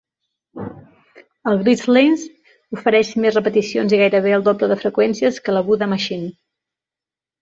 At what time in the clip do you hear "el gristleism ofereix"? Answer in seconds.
1.51-3.11